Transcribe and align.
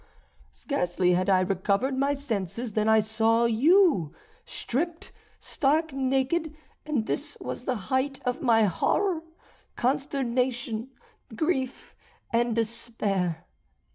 Scarcely 0.51 1.13
had 1.13 1.29
I 1.29 1.41
recovered 1.41 1.95
my 1.95 2.15
senses 2.15 2.71
than 2.71 2.89
I 2.89 3.01
saw 3.01 3.45
you 3.45 4.15
stripped, 4.45 5.11
stark 5.37 5.93
naked, 5.93 6.55
and 6.87 7.05
this 7.05 7.37
was 7.39 7.65
the 7.65 7.75
height 7.91 8.19
of 8.25 8.41
my 8.41 8.63
horror, 8.63 9.21
consternation, 9.75 10.89
grief, 11.35 11.93
and 12.33 12.55
despair. 12.55 13.45